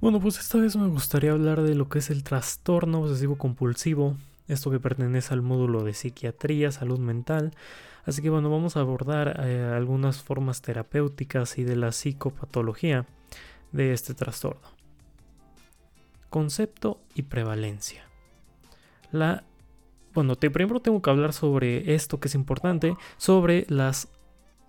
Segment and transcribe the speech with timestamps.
[0.00, 4.14] Bueno, pues esta vez me gustaría hablar de lo que es el trastorno obsesivo compulsivo,
[4.46, 7.52] esto que pertenece al módulo de psiquiatría, salud mental.
[8.04, 13.06] Así que bueno, vamos a abordar eh, algunas formas terapéuticas y de la psicopatología
[13.72, 14.68] de este trastorno.
[16.28, 18.04] Concepto y prevalencia.
[19.10, 19.44] La
[20.12, 24.08] bueno, te, primero tengo que hablar sobre esto que es importante, sobre las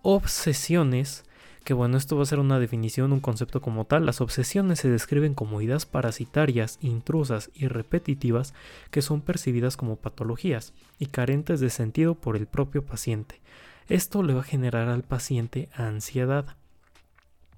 [0.01, 1.23] obsesiones
[1.67, 4.05] que bueno, esto va a ser una definición, un concepto como tal.
[4.05, 8.53] Las obsesiones se describen como ideas parasitarias, intrusas y repetitivas
[8.89, 13.41] que son percibidas como patologías y carentes de sentido por el propio paciente.
[13.89, 16.55] Esto le va a generar al paciente ansiedad.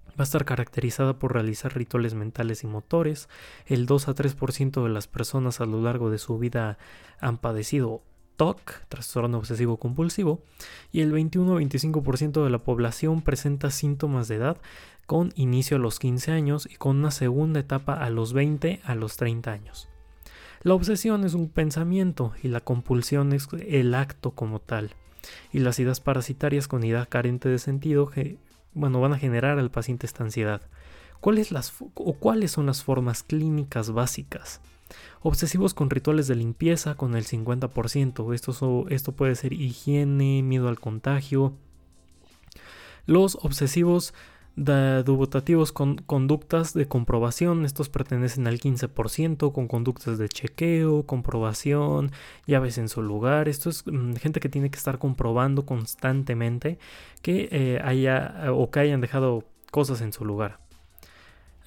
[0.07, 3.29] Va a estar caracterizada por realizar rituales mentales y motores.
[3.67, 6.79] El 2 a 3% de las personas a lo largo de su vida
[7.19, 8.01] han padecido
[8.39, 10.41] TOC, trastorno obsesivo compulsivo,
[10.93, 14.57] y el 21-25% de la población presenta síntomas de edad
[15.07, 18.95] con inicio a los 15 años y con una segunda etapa a los 20 a
[18.95, 19.89] los 30 años.
[20.63, 24.95] La obsesión es un pensamiento y la compulsión es el acto como tal.
[25.51, 28.09] Y las ideas parasitarias con idea carente de sentido
[28.73, 30.61] bueno, van a generar al paciente esta ansiedad.
[31.19, 34.61] ¿Cuáles, las, o ¿Cuáles son las formas clínicas básicas?
[35.21, 38.33] Obsesivos con rituales de limpieza con el 50%.
[38.89, 41.53] Esto, puede ser higiene, miedo al contagio.
[43.05, 44.13] Los obsesivos
[44.55, 52.11] dubitativos con conductas de comprobación, estos pertenecen al 15%, con conductas de chequeo, comprobación,
[52.45, 53.47] llaves en su lugar.
[53.47, 56.77] Esto es mm, gente que tiene que estar comprobando constantemente
[57.21, 60.59] que eh, haya o que hayan dejado cosas en su lugar.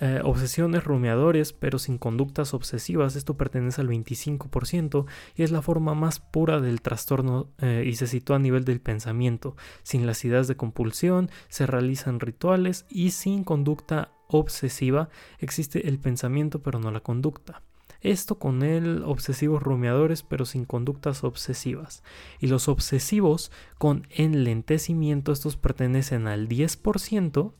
[0.04, 3.14] Eh, obsesiones rumiadores, pero sin conductas obsesivas.
[3.14, 8.08] Esto pertenece al 25% y es la forma más pura del trastorno eh, y se
[8.08, 9.54] sitúa a nivel del pensamiento.
[9.84, 15.08] Sin las ideas de compulsión, se realizan rituales y sin conducta obsesiva
[15.38, 17.62] existe el pensamiento pero no la conducta.
[18.00, 22.02] Esto con el obsesivos rumiadores pero sin conductas obsesivas.
[22.40, 27.52] Y los obsesivos con enlentecimiento, estos pertenecen al 10%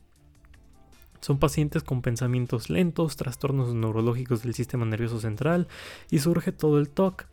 [1.23, 5.69] son pacientes con pensamientos lentos, trastornos neurológicos del sistema nervioso central
[6.11, 7.27] y surge todo el TOC.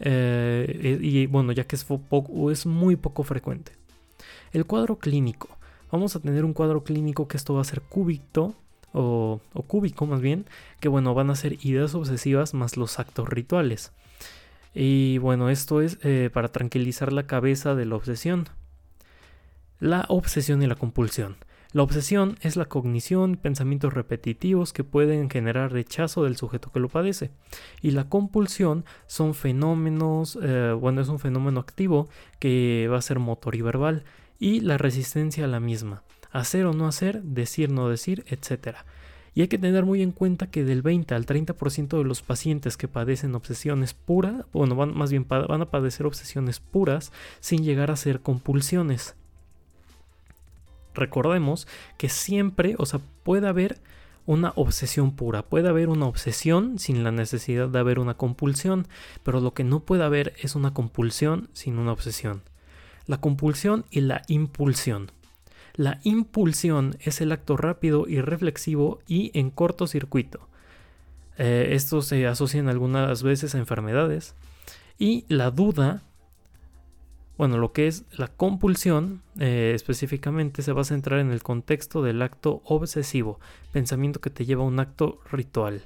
[0.00, 1.86] Eh, y bueno, ya que es,
[2.50, 3.70] es muy poco frecuente.
[4.52, 5.48] El cuadro clínico.
[5.92, 8.56] Vamos a tener un cuadro clínico que esto va a ser cúbito
[8.92, 10.46] o, cúbico más bien,
[10.80, 13.92] que bueno, van a ser ideas obsesivas más los actos rituales.
[14.74, 18.48] Y bueno, esto es eh, para tranquilizar la cabeza de la obsesión.
[19.78, 21.36] La obsesión y la compulsión.
[21.76, 26.88] La obsesión es la cognición, pensamientos repetitivos que pueden generar rechazo del sujeto que lo
[26.88, 27.32] padece.
[27.82, 33.18] Y la compulsión son fenómenos, eh, bueno, es un fenómeno activo que va a ser
[33.18, 34.04] motor y verbal.
[34.38, 36.02] Y la resistencia a la misma.
[36.32, 38.78] Hacer o no hacer, decir, no decir, etc.
[39.34, 42.78] Y hay que tener muy en cuenta que del 20 al 30% de los pacientes
[42.78, 47.90] que padecen obsesiones puras, bueno, van, más bien van a padecer obsesiones puras sin llegar
[47.90, 49.14] a ser compulsiones
[50.96, 53.80] recordemos que siempre, o sea, puede haber
[54.26, 58.88] una obsesión pura, puede haber una obsesión sin la necesidad de haber una compulsión,
[59.22, 62.42] pero lo que no puede haber es una compulsión sin una obsesión.
[63.06, 65.12] La compulsión y la impulsión.
[65.74, 70.48] La impulsión es el acto rápido y reflexivo y en cortocircuito.
[71.38, 74.34] Eh, esto se asocian algunas veces a enfermedades.
[74.98, 76.02] Y la duda
[77.36, 82.02] bueno, lo que es la compulsión eh, específicamente se va a centrar en el contexto
[82.02, 83.40] del acto obsesivo,
[83.72, 85.82] pensamiento que te lleva a un acto ritual.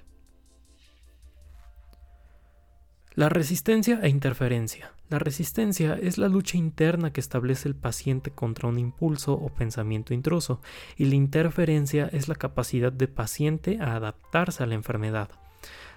[3.15, 4.93] La resistencia e interferencia.
[5.09, 10.15] La resistencia es la lucha interna que establece el paciente contra un impulso o pensamiento
[10.15, 10.61] intruso,
[10.97, 15.31] y la interferencia es la capacidad de paciente a adaptarse a la enfermedad.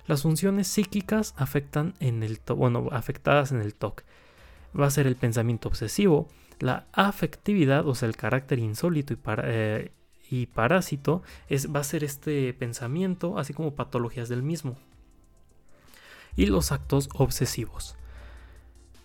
[0.07, 4.03] Las funciones psíquicas afectan en el bueno, afectadas en el TOC
[4.79, 6.27] va a ser el pensamiento obsesivo,
[6.59, 9.91] la afectividad, o sea, el carácter insólito y, eh,
[10.29, 14.77] y parásito, es, va a ser este pensamiento, así como patologías del mismo.
[16.35, 17.95] Y los actos obsesivos.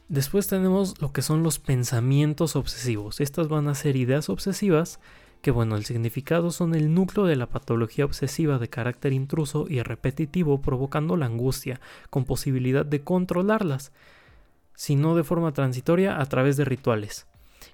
[0.09, 3.21] Después tenemos lo que son los pensamientos obsesivos.
[3.21, 5.01] Estas van a ser ideas obsesivas
[5.43, 9.83] que bueno, el significado son el núcleo de la patología obsesiva de carácter intruso y
[9.83, 13.93] repetitivo provocando la angustia, con posibilidad de controlarlas
[14.79, 17.27] sino de forma transitoria a través de rituales.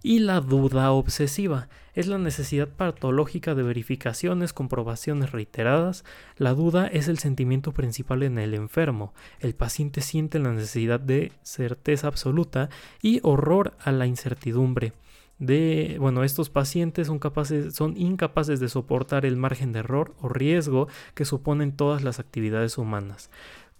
[0.02, 6.02] Y la duda obsesiva es la necesidad patológica de verificaciones, comprobaciones reiteradas.
[6.38, 9.12] La duda es el sentimiento principal en el enfermo.
[9.38, 12.70] El paciente siente la necesidad de certeza absoluta
[13.02, 14.94] y horror a la incertidumbre.
[15.38, 20.28] de, bueno, estos pacientes son, capaces, son incapaces de soportar el margen de error o
[20.28, 23.30] riesgo que suponen todas las actividades humanas.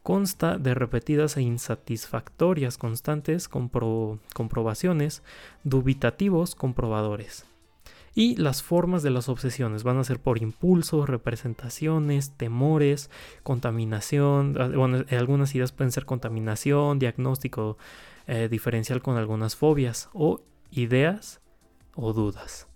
[0.04, 5.22] Consta de repetidas e insatisfactorias constantes comprobaciones,
[5.64, 7.46] dubitativos comprobadores.
[8.14, 13.08] Y las formas de las obsesiones van a ser por impulsos, representaciones, temores,
[13.42, 14.54] contaminación.
[14.60, 17.78] Ah, bueno, algunas ideas pueden ser contaminación, diagnóstico
[18.26, 21.40] eh, diferencial con algunas fobias o ideas
[21.94, 22.68] o dudas.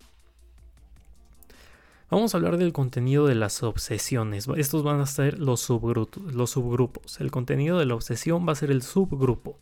[2.11, 4.49] Vamos a hablar del contenido de las obsesiones.
[4.57, 7.21] Estos van a ser los, subgrupos.
[7.21, 9.59] El contenido de la obsesión va a ser el subgrupo.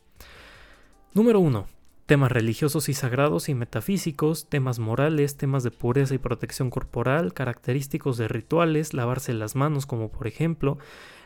[1.13, 1.76] Número 1
[2.07, 8.17] temas religiosos y sagrados y metafísicos, temas morales, temas de pureza y protección corporal, característicos
[8.17, 10.79] de rituales, lavarse las manos como por ejemplo,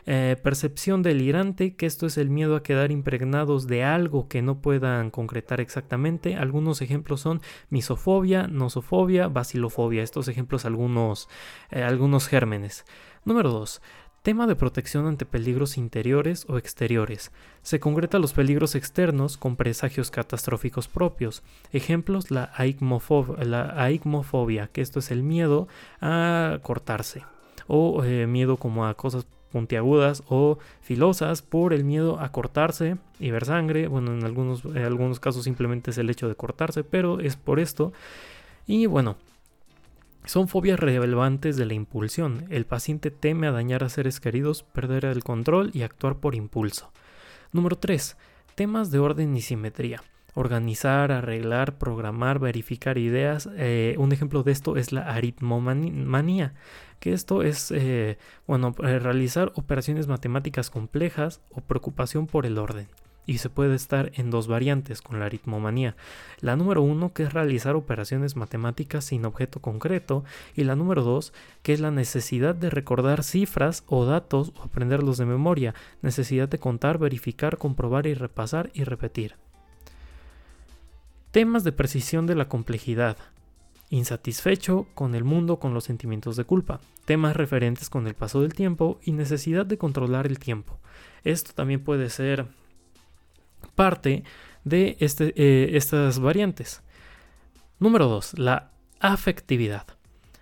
[0.07, 4.59] eh, percepción delirante, que esto es el miedo a quedar impregnados de algo que no
[4.59, 6.35] puedan concretar exactamente.
[6.35, 10.01] Algunos ejemplos son misofobia, nosofobia, bacilofobia.
[10.01, 11.29] Estos ejemplos algunos,
[11.69, 12.85] eh, algunos gérmenes.
[13.23, 13.81] Número 2.
[14.21, 17.31] Tema de protección ante peligros interiores o exteriores.
[17.63, 21.41] Se concreta los peligros externos con presagios catastróficos propios.
[21.73, 25.67] Ejemplos, la, aigmofobia, que esto es el miedo
[26.01, 27.23] a cortarse,
[27.65, 33.31] o eh, miedo como a cosas puntiagudas o filosas por el miedo a cortarse y
[33.31, 33.87] ver sangre.
[33.87, 37.59] Bueno, en algunos, en algunos casos simplemente es el hecho de cortarse, pero es por
[37.59, 37.91] esto.
[38.67, 39.17] Y bueno,
[40.25, 42.45] son fobias relevantes de la impulsión.
[42.49, 46.91] El paciente teme a dañar a seres queridos, perder el control y actuar por impulso.
[47.51, 48.17] Número 3.
[48.55, 50.03] Temas de orden y simetría.
[50.33, 53.49] Organizar, arreglar, programar, verificar ideas.
[53.57, 56.53] Eh, un ejemplo de esto es la aritmomanía,
[56.99, 62.87] que esto es, eh, bueno, realizar operaciones matemáticas complejas o preocupación por el orden
[63.31, 65.95] y se puede estar en dos variantes con la aritmomanía.
[66.41, 71.31] La número uno, que es realizar operaciones matemáticas sin objeto concreto, y la número dos,
[71.63, 76.59] que es la necesidad de recordar cifras o datos o aprenderlos de memoria, necesidad de
[76.59, 79.35] contar, verificar, comprobar y repasar y repetir.
[81.31, 83.15] Temas de precisión de la complejidad.
[83.89, 86.81] Insatisfecho con el mundo con los sentimientos de culpa.
[87.05, 90.79] Temas referentes con el paso del tiempo y necesidad de controlar el tiempo.
[91.23, 92.47] Esto también puede ser
[93.75, 94.23] parte
[94.63, 96.81] de este, eh, estas variantes.
[97.79, 98.37] Número 2.
[98.37, 99.87] La afectividad.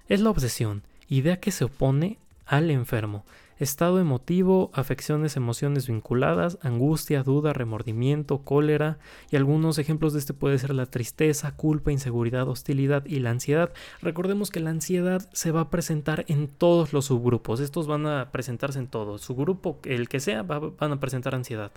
[0.08, 3.26] Es la obsesión, idea que se opone al enfermo.
[3.60, 9.00] Estado emotivo, afecciones, emociones vinculadas, angustia, duda, remordimiento, cólera
[9.30, 13.74] y algunos ejemplos de este puede ser la tristeza, culpa, inseguridad, hostilidad y la ansiedad.
[14.02, 17.60] Recordemos que la ansiedad se va a presentar en todos los subgrupos.
[17.60, 19.22] Estos van a presentarse en todos.
[19.22, 21.72] Su grupo, el que sea, van a presentar ansiedad.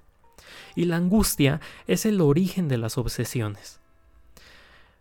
[0.75, 3.81] Y la angustia es el origen de las obsesiones.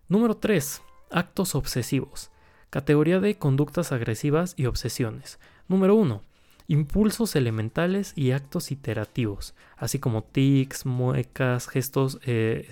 [0.08, 0.82] Número 3.
[1.10, 2.32] Actos obsesivos.
[2.70, 5.40] Categoría de conductas agresivas y obsesiones.
[5.68, 6.22] Número 1.
[6.68, 12.70] Impulsos elementales y actos iterativos, así como tics, muecas, gestos, eh,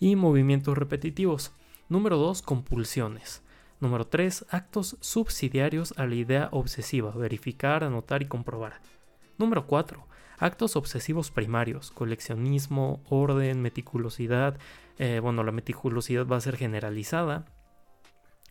[0.00, 1.52] y movimientos repetitivos.
[1.88, 2.42] Número 2.
[2.42, 3.42] Compulsiones.
[3.80, 4.46] Número 3.
[4.50, 8.80] Actos subsidiarios a la idea obsesiva, verificar, anotar y comprobar.
[9.38, 10.11] Número 4
[10.42, 14.58] actos obsesivos primarios, coleccionismo, orden, meticulosidad.
[14.98, 17.46] Eh, bueno, la meticulosidad va a ser generalizada,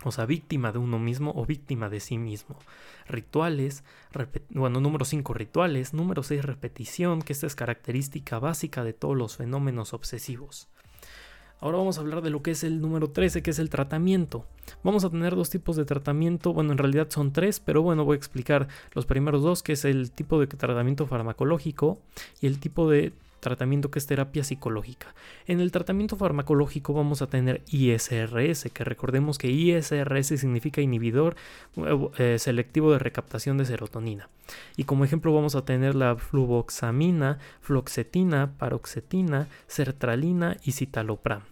[0.04, 2.58] o sea, víctima de uno mismo o víctima de sí mismo.
[3.08, 3.84] Rituales,
[4.50, 5.94] bueno, número 5, rituales.
[5.94, 10.70] Número 6, repetición, que esta es característica básica de todos los fenómenos obsesivos.
[11.62, 14.46] Ahora vamos a hablar de lo que es el número 13, que es el tratamiento.
[14.84, 18.16] Vamos a tener dos tipos de tratamiento, bueno, en realidad son tres, pero bueno, voy
[18.16, 22.00] a explicar los primeros dos, que es el tipo de tratamiento farmacológico
[22.42, 25.14] y el tipo de tratamiento que es terapia psicológica.
[25.46, 31.36] En el tratamiento farmacológico vamos a tener ISRS, que recordemos que ISRS significa inhibidor
[32.18, 34.30] eh, selectivo de recaptación de serotonina.
[34.78, 41.51] Y como ejemplo vamos a tener la fluvoxamina, floxetina, paroxetina, sertralina y citalopram.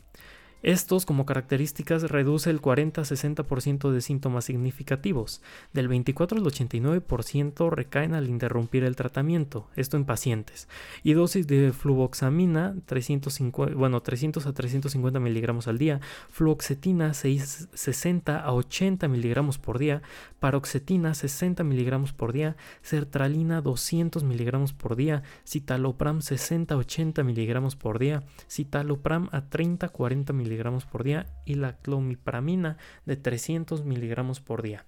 [0.61, 5.41] Estos como características reduce el 40-60% de síntomas significativos.
[5.71, 10.67] Del 24 al 89% recaen al interrumpir el tratamiento, esto en pacientes.
[11.01, 18.53] Y dosis de fluvoxamina 350, bueno, 300 a 350 miligramos al día, fluoxetina 60 a
[18.53, 20.01] 80 miligramos por día,
[20.41, 27.77] paroxetina 60 miligramos por día, sertralina 200 miligramos por día, citalopram 60 a 80 miligramos
[27.77, 33.15] por día, citalopram a 30 a 40 miligramos miligramos por día y la clomipramina de
[33.15, 34.85] 300 miligramos por día.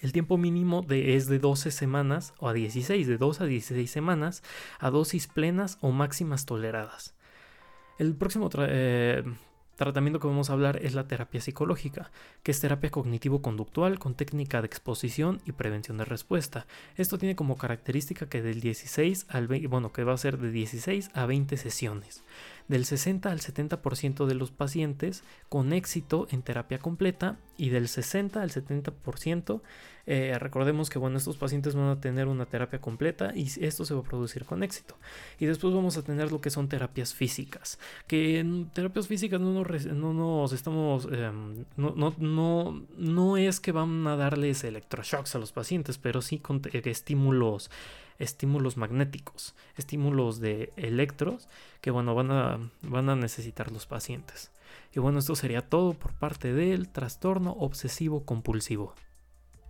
[0.00, 4.42] El tiempo mínimo es de 12 semanas o a 16, de 2 a 16 semanas
[4.78, 7.14] a dosis plenas o máximas toleradas.
[7.98, 9.22] El próximo eh,
[9.76, 12.10] tratamiento que vamos a hablar es la terapia psicológica,
[12.42, 16.66] que es terapia cognitivo-conductual con técnica de exposición y prevención de respuesta.
[16.96, 20.50] Esto tiene como característica que del 16 al 20, bueno, que va a ser de
[20.50, 22.24] 16 a 20 sesiones
[22.68, 28.40] del 60 al 70% de los pacientes con éxito en terapia completa y del 60
[28.40, 29.60] al 70%,
[30.06, 33.94] eh, recordemos que bueno, estos pacientes van a tener una terapia completa y esto se
[33.94, 34.96] va a producir con éxito.
[35.38, 39.52] Y después vamos a tener lo que son terapias físicas, que en terapias físicas no
[39.52, 45.34] nos, no nos estamos, em, no, no, no, no es que van a darles electroshocks
[45.34, 47.70] a los pacientes, pero sí con estímulos
[48.18, 51.48] estímulos magnéticos, estímulos de electros
[51.80, 54.52] que bueno, van a, van a necesitar los pacientes.
[54.94, 58.94] Y bueno, esto sería todo por parte del trastorno obsesivo compulsivo.